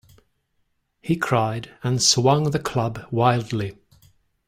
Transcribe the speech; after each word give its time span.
He 0.99 1.15
cried, 1.15 1.69
and 1.83 2.01
swung 2.01 2.49
the 2.49 2.57
club 2.57 3.05
wildly. 3.11 3.75